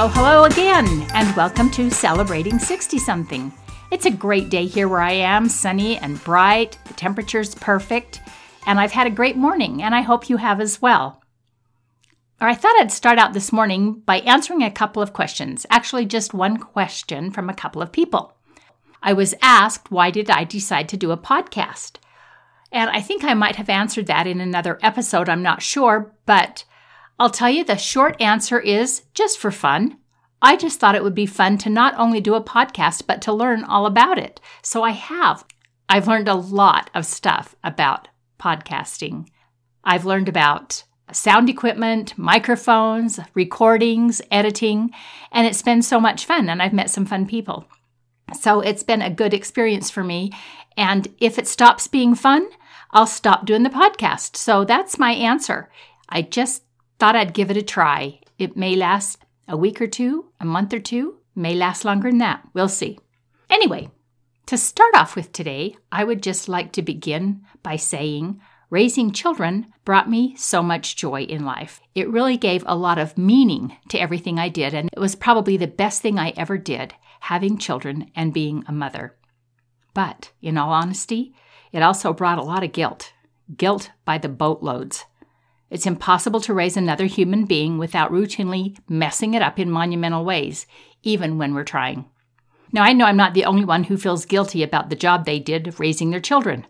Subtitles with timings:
[0.00, 3.52] Hello, hello again, and welcome to Celebrating 60 something.
[3.90, 8.20] It's a great day here where I am, sunny and bright, the temperature's perfect,
[8.64, 11.20] and I've had a great morning, and I hope you have as well.
[12.40, 16.06] Or I thought I'd start out this morning by answering a couple of questions, actually,
[16.06, 18.36] just one question from a couple of people.
[19.02, 21.96] I was asked, why did I decide to do a podcast?
[22.70, 26.62] And I think I might have answered that in another episode, I'm not sure, but
[27.18, 29.98] I'll tell you the short answer is just for fun.
[30.40, 33.32] I just thought it would be fun to not only do a podcast, but to
[33.32, 34.40] learn all about it.
[34.62, 35.44] So I have.
[35.88, 38.08] I've learned a lot of stuff about
[38.38, 39.26] podcasting.
[39.82, 44.90] I've learned about sound equipment, microphones, recordings, editing,
[45.32, 46.48] and it's been so much fun.
[46.48, 47.64] And I've met some fun people.
[48.38, 50.30] So it's been a good experience for me.
[50.76, 52.48] And if it stops being fun,
[52.92, 54.36] I'll stop doing the podcast.
[54.36, 55.70] So that's my answer.
[56.08, 56.62] I just
[56.98, 58.20] thought I'd give it a try.
[58.38, 62.18] It may last a week or two, a month or two, may last longer than
[62.18, 62.46] that.
[62.52, 62.98] We'll see.
[63.48, 63.90] Anyway,
[64.46, 69.66] to start off with today, I would just like to begin by saying raising children
[69.84, 71.80] brought me so much joy in life.
[71.94, 75.56] It really gave a lot of meaning to everything I did, and it was probably
[75.56, 79.16] the best thing I ever did having children and being a mother.
[79.94, 81.34] But, in all honesty,
[81.72, 83.12] it also brought a lot of guilt
[83.56, 85.04] guilt by the boatloads.
[85.70, 90.66] It's impossible to raise another human being without routinely messing it up in monumental ways,
[91.02, 92.06] even when we're trying.
[92.72, 95.38] Now, I know I'm not the only one who feels guilty about the job they
[95.38, 96.66] did of raising their children.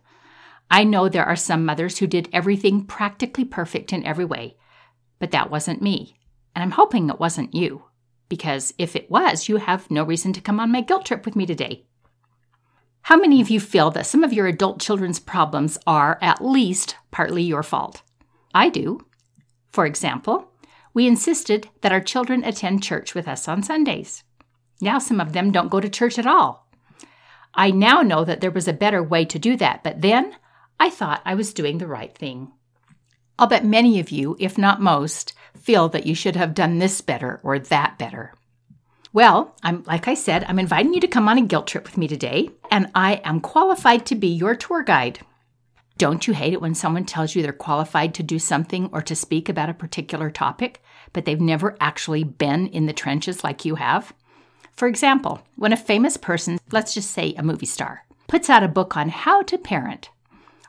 [0.70, 4.56] I know there are some mothers who did everything practically perfect in every way,
[5.18, 6.18] but that wasn't me.
[6.54, 7.84] And I'm hoping it wasn't you
[8.28, 11.36] because if it was, you have no reason to come on my guilt trip with
[11.36, 11.86] me today.
[13.02, 16.96] How many of you feel that some of your adult children's problems are at least
[17.10, 18.02] partly your fault?
[18.54, 19.06] I do.
[19.70, 20.50] For example,
[20.94, 24.24] we insisted that our children attend church with us on Sundays.
[24.80, 26.68] Now some of them don't go to church at all.
[27.54, 30.36] I now know that there was a better way to do that, but then
[30.80, 32.52] I thought I was doing the right thing.
[33.38, 37.00] I'll bet many of you, if not most, feel that you should have done this
[37.00, 38.34] better or that better.
[39.12, 41.96] Well, I'm like I said, I'm inviting you to come on a guilt trip with
[41.96, 45.20] me today, and I am qualified to be your tour guide.
[45.98, 49.16] Don't you hate it when someone tells you they're qualified to do something or to
[49.16, 50.80] speak about a particular topic,
[51.12, 54.14] but they've never actually been in the trenches like you have?
[54.76, 58.68] For example, when a famous person, let's just say a movie star, puts out a
[58.68, 60.10] book on how to parent,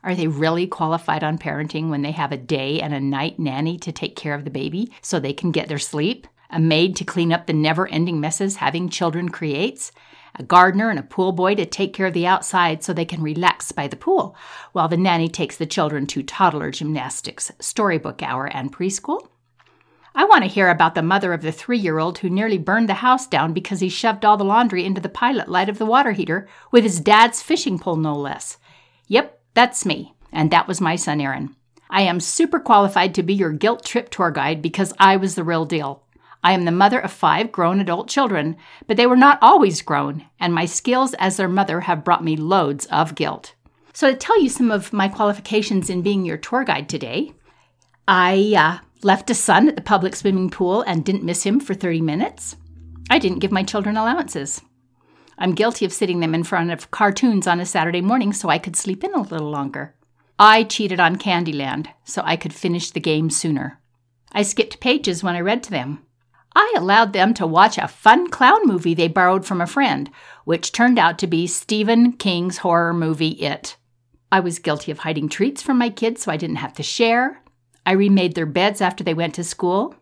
[0.03, 3.77] are they really qualified on parenting when they have a day and a night nanny
[3.79, 6.25] to take care of the baby so they can get their sleep?
[6.49, 9.91] A maid to clean up the never ending messes having children creates?
[10.39, 13.21] A gardener and a pool boy to take care of the outside so they can
[13.21, 14.37] relax by the pool,
[14.71, 19.27] while the nanny takes the children to toddler gymnastics, storybook hour, and preschool?
[20.15, 22.87] I want to hear about the mother of the three year old who nearly burned
[22.87, 25.85] the house down because he shoved all the laundry into the pilot light of the
[25.85, 28.57] water heater with his dad's fishing pole, no less.
[29.07, 31.53] Yep, that's me, and that was my son Aaron.
[31.89, 35.43] I am super qualified to be your guilt trip tour guide because I was the
[35.43, 36.03] real deal.
[36.43, 38.55] I am the mother of five grown adult children,
[38.87, 42.37] but they were not always grown, and my skills as their mother have brought me
[42.37, 43.55] loads of guilt.
[43.93, 47.33] So, to tell you some of my qualifications in being your tour guide today,
[48.07, 51.73] I uh, left a son at the public swimming pool and didn't miss him for
[51.73, 52.55] 30 minutes.
[53.09, 54.61] I didn't give my children allowances.
[55.37, 58.59] I'm guilty of sitting them in front of cartoons on a Saturday morning so I
[58.59, 59.95] could sleep in a little longer.
[60.37, 63.79] I cheated on Candyland so I could finish the game sooner.
[64.31, 66.05] I skipped pages when I read to them.
[66.55, 70.09] I allowed them to watch a fun clown movie they borrowed from a friend,
[70.45, 73.77] which turned out to be Stephen King's horror movie It.
[74.31, 77.41] I was guilty of hiding treats from my kids so I didn't have to share.
[77.85, 79.95] I remade their beds after they went to school.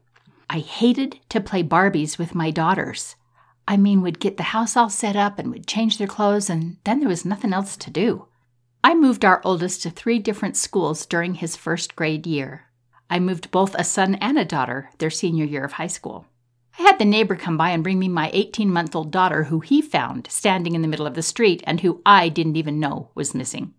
[0.49, 3.15] I hated to play Barbies with my daughters.
[3.67, 6.77] I mean, would get the house all set up and would change their clothes, and
[6.85, 8.27] then there was nothing else to do.
[8.83, 12.65] I moved our oldest to three different schools during his first grade year.
[13.09, 16.25] I moved both a son and a daughter their senior year of high school.
[16.79, 19.61] I had the neighbor come by and bring me my 18 month old daughter, who
[19.61, 23.09] he found standing in the middle of the street and who I didn't even know
[23.15, 23.73] was missing.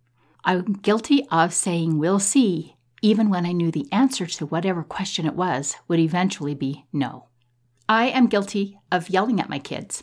[0.44, 5.26] I'm guilty of saying we'll see, even when I knew the answer to whatever question
[5.26, 7.26] it was would eventually be no.
[7.88, 10.02] I am guilty of yelling at my kids.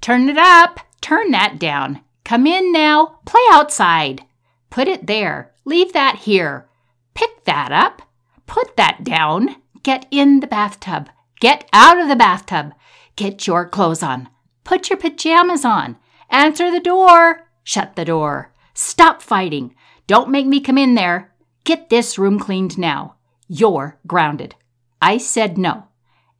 [0.00, 0.80] Turn it up!
[1.00, 2.00] Turn that down!
[2.24, 3.20] Come in now!
[3.24, 4.24] Play outside!
[4.68, 5.52] Put it there!
[5.64, 6.68] Leave that here!
[7.14, 8.02] Pick that up!
[8.46, 9.56] Put that down!
[9.82, 11.08] Get in the bathtub!
[11.40, 12.72] Get out of the bathtub!
[13.16, 14.28] Get your clothes on!
[14.64, 15.96] Put your pajamas on!
[16.30, 17.48] Answer the door!
[17.62, 18.52] Shut the door!
[18.74, 19.74] Stop fighting!
[20.06, 21.32] Don't make me come in there!
[21.64, 23.16] Get this room cleaned now!
[23.48, 24.54] You're grounded!
[25.00, 25.88] I said no,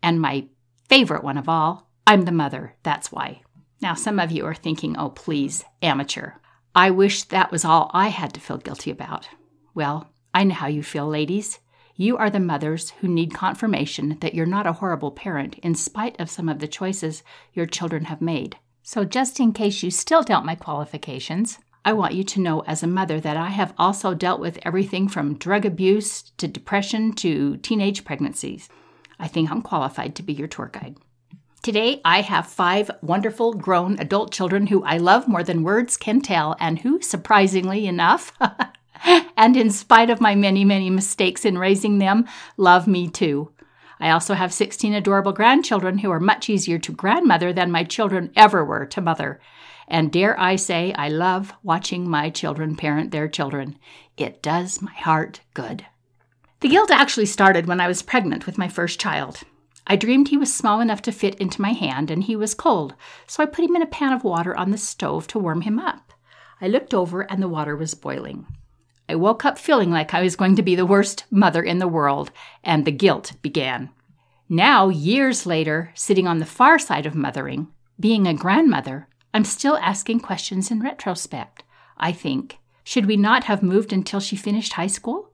[0.03, 0.47] and my
[0.89, 1.91] favorite one of all.
[2.07, 3.43] I'm the mother, that's why.
[3.81, 6.33] Now, some of you are thinking, oh, please, amateur.
[6.75, 9.29] I wish that was all I had to feel guilty about.
[9.75, 11.59] Well, I know how you feel, ladies.
[11.97, 16.19] You are the mothers who need confirmation that you're not a horrible parent in spite
[16.19, 18.57] of some of the choices your children have made.
[18.83, 22.83] So, just in case you still doubt my qualifications, I want you to know as
[22.83, 27.59] a mother that I have also dealt with everything from drug abuse to depression to
[27.59, 28.69] teenage pregnancies.
[29.21, 30.97] I think I'm qualified to be your tour guide.
[31.63, 36.21] Today, I have five wonderful grown adult children who I love more than words can
[36.21, 38.37] tell, and who, surprisingly enough,
[39.37, 43.51] and in spite of my many, many mistakes in raising them, love me too.
[44.01, 48.33] I also have 16 adorable grandchildren who are much easier to grandmother than my children
[48.37, 49.41] ever were to mother.
[49.87, 53.79] And dare I say, I love watching my children parent their children.
[54.17, 55.87] It does my heart good.
[56.61, 59.41] The guilt actually started when I was pregnant with my first child.
[59.87, 62.95] I dreamed he was small enough to fit into my hand and he was cold,
[63.27, 65.79] so I put him in a pan of water on the stove to warm him
[65.79, 66.15] up.
[66.61, 68.47] I looked over and the water was boiling.
[69.09, 71.89] I woke up feeling like I was going to be the worst mother in the
[71.89, 72.31] world,
[72.63, 73.91] and the guilt began.
[74.49, 77.69] Now, years later, sitting on the far side of mothering,
[77.99, 81.65] being a grandmother, I'm still asking questions in retrospect.
[81.97, 85.31] I think, should we not have moved until she finished high school?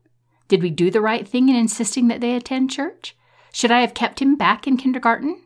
[0.49, 3.17] Did we do the right thing in insisting that they attend church?
[3.53, 5.43] Should I have kept him back in kindergarten?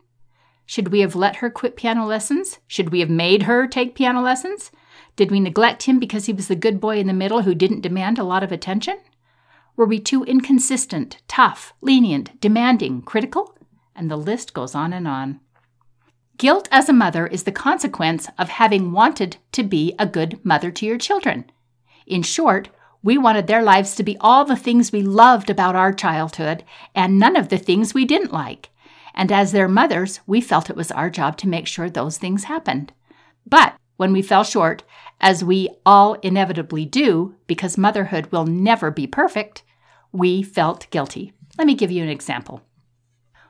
[0.67, 2.59] Should we have let her quit piano lessons?
[2.67, 4.71] Should we have made her take piano lessons?
[5.17, 7.83] Did we neglect him because he was the good boy in the middle who didn't
[7.83, 8.99] demand a lot of attention?
[9.77, 13.57] Were we too inconsistent, tough, lenient, demanding, critical?
[13.95, 15.41] And the list goes on and on.
[16.37, 20.71] Guilt as a mother is the consequence of having wanted to be a good mother
[20.73, 21.45] to your children.
[22.07, 22.71] In short,
[23.05, 26.65] we wanted their lives to be all the things we loved about our childhood
[26.95, 28.71] and none of the things we didn't like.
[29.15, 32.45] And as their mothers, we felt it was our job to make sure those things
[32.45, 32.93] happened.
[33.47, 34.83] But when we fell short,
[35.21, 39.63] as we all inevitably do, because motherhood will never be perfect,
[40.11, 41.33] we felt guilty.
[41.57, 42.63] Let me give you an example.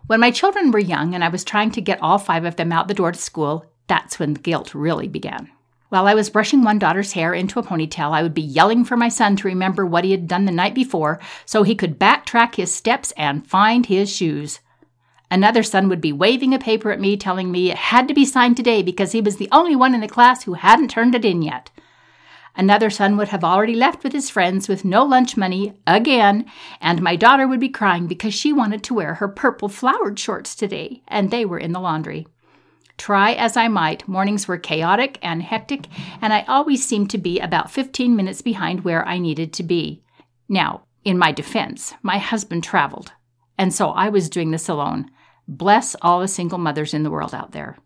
[0.07, 2.73] When my children were young and I was trying to get all five of them
[2.73, 5.51] out the door to school, that's when the guilt really began.
[5.89, 8.97] While I was brushing one daughter's hair into a ponytail, I would be yelling for
[8.97, 12.57] my son to remember what he had done the night before so he could backtrack
[12.57, 14.61] his steps and find his shoes.
[15.35, 18.25] Another son would be waving a paper at me telling me it had to be
[18.25, 21.25] signed today because he was the only one in the class who hadn't turned it
[21.25, 21.73] in yet.
[22.55, 26.49] Another son would have already left with his friends with no lunch money again,
[26.81, 30.55] and my daughter would be crying because she wanted to wear her purple flowered shorts
[30.55, 32.29] today, and they were in the laundry.
[32.97, 35.89] Try as I might, mornings were chaotic and hectic,
[36.23, 40.01] and I always seemed to be about 15 minutes behind where I needed to be.
[40.49, 43.11] Now, in my defense, my husband traveled,
[43.59, 45.11] and so I was doing this alone.
[45.46, 47.79] Bless all the single mothers in the world out there.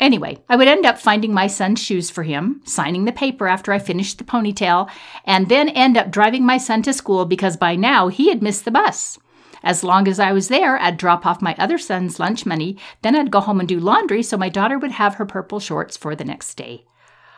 [0.00, 3.72] Anyway, I would end up finding my son's shoes for him, signing the paper after
[3.72, 4.90] I finished the ponytail,
[5.24, 8.64] and then end up driving my son to school because by now he had missed
[8.64, 9.18] the bus.
[9.62, 13.16] As long as I was there, I'd drop off my other son's lunch money, then
[13.16, 16.14] I'd go home and do laundry so my daughter would have her purple shorts for
[16.14, 16.84] the next day.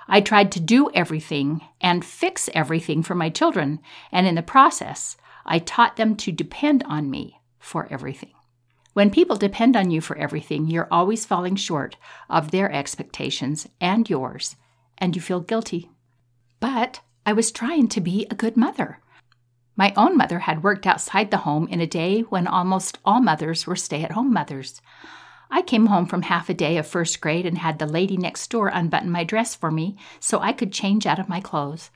[0.08, 3.80] I tried to do everything and fix everything for my children,
[4.10, 8.35] and in the process, I taught them to depend on me for everything.
[8.96, 11.98] When people depend on you for everything, you're always falling short
[12.30, 14.56] of their expectations and yours,
[14.96, 15.90] and you feel guilty.
[16.60, 19.00] But I was trying to be a good mother.
[19.76, 23.66] My own mother had worked outside the home in a day when almost all mothers
[23.66, 24.80] were stay at home mothers.
[25.50, 28.48] I came home from half a day of first grade and had the lady next
[28.48, 31.90] door unbutton my dress for me so I could change out of my clothes.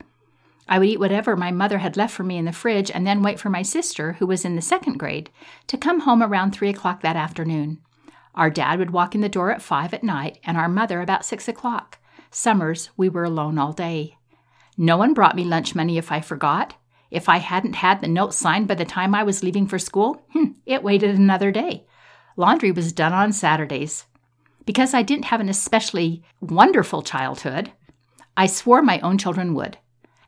[0.71, 3.23] I would eat whatever my mother had left for me in the fridge and then
[3.23, 5.29] wait for my sister, who was in the second grade,
[5.67, 7.81] to come home around three o'clock that afternoon.
[8.37, 11.25] Our dad would walk in the door at five at night and our mother about
[11.25, 11.99] six o'clock.
[12.31, 14.17] Summers, we were alone all day.
[14.79, 16.77] No one brought me lunch money if I forgot.
[17.11, 20.25] If I hadn't had the note signed by the time I was leaving for school,
[20.33, 21.85] hmm, it waited another day.
[22.37, 24.07] Laundry was done on Saturdays.
[24.65, 27.73] Because I didn't have an especially wonderful childhood,
[28.37, 29.77] I swore my own children would.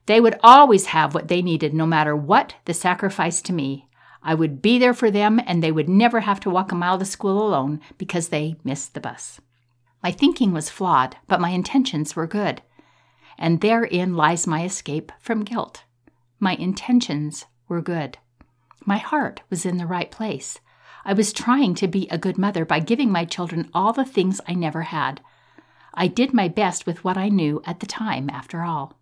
[0.07, 3.89] They would always have what they needed, no matter what the sacrifice to me.
[4.23, 6.99] I would be there for them, and they would never have to walk a mile
[6.99, 9.41] to school alone because they missed the bus.
[10.03, 12.63] My thinking was flawed, but my intentions were good.
[13.39, 15.85] And therein lies my escape from guilt.
[16.41, 18.19] My intentions were good.
[18.85, 20.59] My heart was in the right place.
[21.05, 24.41] I was trying to be a good mother by giving my children all the things
[24.47, 25.21] I never had.
[25.95, 28.99] I did my best with what I knew at the time, after all.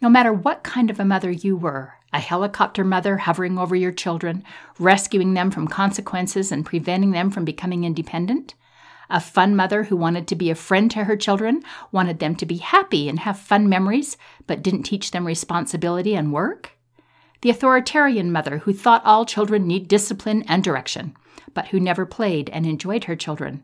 [0.00, 3.92] No matter what kind of a mother you were a helicopter mother hovering over your
[3.92, 4.42] children,
[4.78, 8.54] rescuing them from consequences and preventing them from becoming independent,
[9.10, 12.46] A fun mother who wanted to be a friend to her children, wanted them to
[12.46, 16.72] be happy and have fun memories, but didn't teach them responsibility and work?
[17.40, 21.16] The authoritarian mother who thought all children need discipline and direction,
[21.54, 23.62] but who never played and enjoyed her children.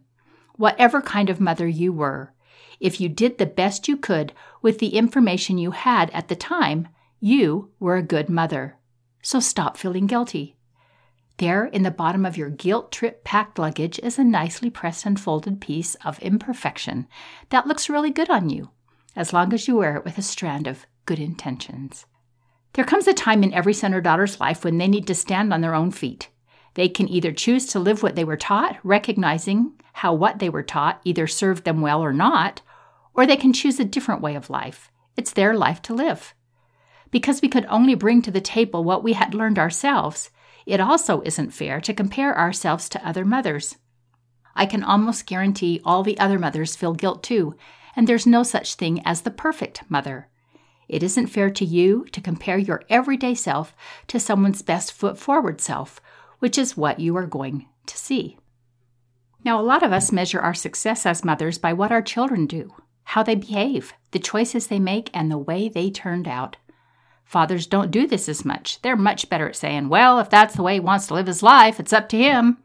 [0.56, 2.32] Whatever kind of mother you were,
[2.80, 4.32] if you did the best you could
[4.62, 6.88] with the information you had at the time,
[7.20, 8.76] you were a good mother.
[9.22, 10.56] So stop feeling guilty.
[11.38, 15.18] There, in the bottom of your guilt trip packed luggage, is a nicely pressed and
[15.18, 17.08] folded piece of imperfection
[17.48, 18.70] that looks really good on you,
[19.16, 22.06] as long as you wear it with a strand of good intentions.
[22.74, 25.52] There comes a time in every son or daughter's life when they need to stand
[25.52, 26.28] on their own feet.
[26.74, 30.62] They can either choose to live what they were taught, recognizing how what they were
[30.62, 32.62] taught either served them well or not,
[33.14, 34.90] or they can choose a different way of life.
[35.16, 36.34] It's their life to live.
[37.12, 40.30] Because we could only bring to the table what we had learned ourselves,
[40.66, 43.76] it also isn't fair to compare ourselves to other mothers.
[44.56, 47.54] I can almost guarantee all the other mothers feel guilt too,
[47.94, 50.28] and there's no such thing as the perfect mother.
[50.88, 53.76] It isn't fair to you to compare your everyday self
[54.08, 56.00] to someone's best foot forward self,
[56.40, 58.38] which is what you are going to see.
[59.44, 62.74] Now, a lot of us measure our success as mothers by what our children do,
[63.04, 66.56] how they behave, the choices they make, and the way they turned out.
[67.24, 68.80] Fathers don't do this as much.
[68.82, 71.42] They're much better at saying, well, if that's the way he wants to live his
[71.42, 72.58] life, it's up to him.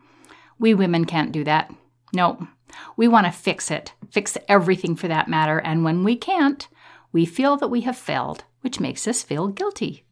[0.57, 1.73] We women can't do that.
[2.13, 2.47] No,
[2.95, 6.67] we want to fix it, fix everything for that matter, and when we can't,
[7.11, 10.05] we feel that we have failed, which makes us feel guilty.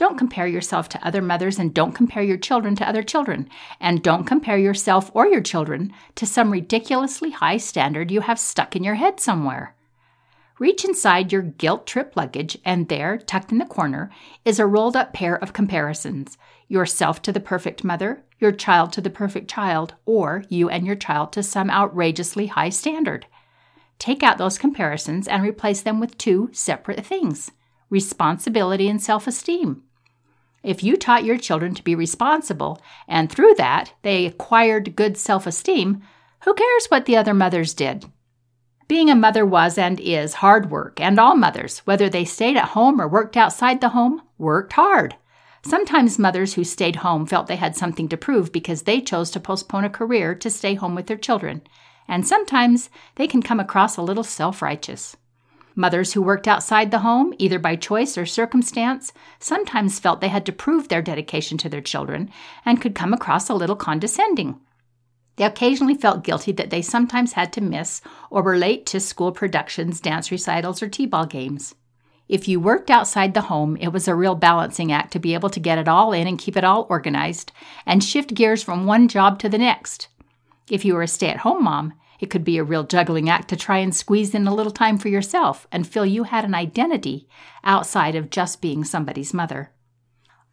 [0.00, 3.50] Don't compare yourself to other mothers and don't compare your children to other children.
[3.80, 8.74] And don't compare yourself or your children to some ridiculously high standard you have stuck
[8.74, 9.76] in your head somewhere.
[10.58, 14.10] Reach inside your guilt trip luggage, and there, tucked in the corner,
[14.42, 19.02] is a rolled up pair of comparisons yourself to the perfect mother, your child to
[19.02, 23.26] the perfect child, or you and your child to some outrageously high standard.
[23.98, 27.50] Take out those comparisons and replace them with two separate things
[27.90, 29.82] responsibility and self esteem.
[30.62, 35.46] If you taught your children to be responsible, and through that they acquired good self
[35.46, 36.02] esteem,
[36.40, 38.06] who cares what the other mothers did?
[38.88, 42.70] Being a mother was and is hard work, and all mothers, whether they stayed at
[42.70, 45.16] home or worked outside the home, worked hard.
[45.62, 49.40] Sometimes mothers who stayed home felt they had something to prove because they chose to
[49.40, 51.62] postpone a career to stay home with their children,
[52.08, 55.16] and sometimes they can come across a little self righteous.
[55.74, 60.46] Mothers who worked outside the home, either by choice or circumstance, sometimes felt they had
[60.46, 62.30] to prove their dedication to their children
[62.64, 64.60] and could come across a little condescending.
[65.36, 69.32] They occasionally felt guilty that they sometimes had to miss or were late to school
[69.32, 71.74] productions, dance recitals, or t ball games.
[72.28, 75.50] If you worked outside the home, it was a real balancing act to be able
[75.50, 77.52] to get it all in and keep it all organized
[77.86, 80.08] and shift gears from one job to the next.
[80.70, 83.48] If you were a stay at home mom, it could be a real juggling act
[83.48, 86.54] to try and squeeze in a little time for yourself and feel you had an
[86.54, 87.26] identity
[87.64, 89.72] outside of just being somebody's mother.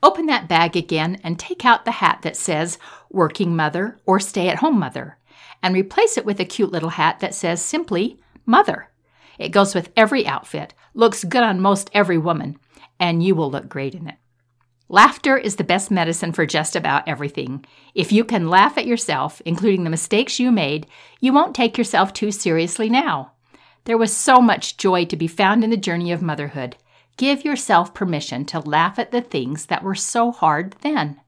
[0.02, 2.78] Open that bag again and take out the hat that says
[3.10, 5.18] working mother or stay at home mother
[5.62, 8.90] and replace it with a cute little hat that says simply mother.
[9.38, 12.58] It goes with every outfit, looks good on most every woman,
[13.00, 14.16] and you will look great in it.
[14.90, 17.66] Laughter is the best medicine for just about everything.
[17.94, 20.88] If you can laugh at yourself, including the mistakes you made,
[21.20, 23.34] you won't take yourself too seriously now.
[23.84, 26.78] There was so much joy to be found in the journey of motherhood.
[27.18, 31.20] Give yourself permission to laugh at the things that were so hard then.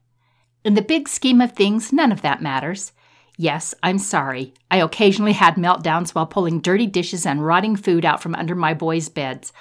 [0.64, 2.92] In the big scheme of things, none of that matters.
[3.36, 4.54] Yes, I'm sorry.
[4.70, 8.74] I occasionally had meltdowns while pulling dirty dishes and rotting food out from under my
[8.74, 9.52] boys' beds.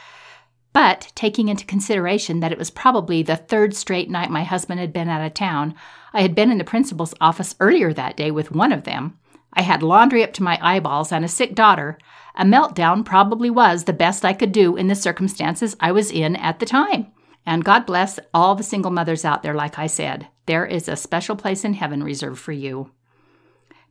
[0.71, 4.93] But taking into consideration that it was probably the third straight night my husband had
[4.93, 5.73] been out of town,
[6.13, 9.17] I had been in the principal's office earlier that day with one of them.
[9.53, 11.97] I had laundry up to my eyeballs and a sick daughter.
[12.35, 16.35] A meltdown probably was the best I could do in the circumstances I was in
[16.35, 17.07] at the time.
[17.47, 20.27] And God bless all the single mothers out there, like I said.
[20.45, 22.91] There is a special place in heaven reserved for you.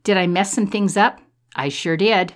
[0.03, 1.19] Did I mess some things up?
[1.55, 2.35] I sure did.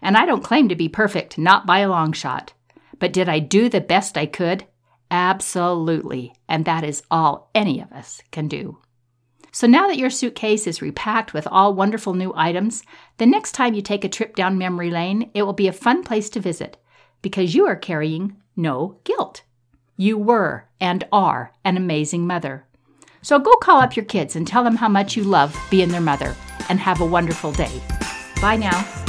[0.00, 2.53] And I don't claim to be perfect, not by a long shot.
[2.98, 4.66] But did I do the best I could?
[5.10, 6.34] Absolutely.
[6.48, 8.78] And that is all any of us can do.
[9.52, 12.82] So now that your suitcase is repacked with all wonderful new items,
[13.18, 16.02] the next time you take a trip down memory lane, it will be a fun
[16.02, 16.76] place to visit
[17.22, 19.42] because you are carrying no guilt.
[19.96, 22.66] You were and are an amazing mother.
[23.22, 26.00] So go call up your kids and tell them how much you love being their
[26.00, 26.34] mother
[26.68, 27.80] and have a wonderful day.
[28.40, 29.03] Bye now.